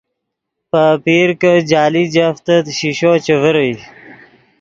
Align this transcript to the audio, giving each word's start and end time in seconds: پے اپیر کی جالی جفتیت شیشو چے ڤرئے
پے 0.69 0.81
اپیر 0.95 1.29
کی 1.41 1.53
جالی 1.69 2.03
جفتیت 2.13 2.65
شیشو 2.77 3.11
چے 3.25 3.35
ڤرئے 3.41 3.71